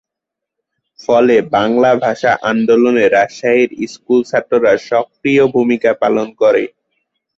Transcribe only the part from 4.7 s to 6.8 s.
সক্রিয় ভুমিকা পালন করে।